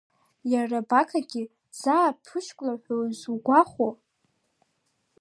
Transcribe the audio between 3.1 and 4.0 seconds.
зугәахәуа?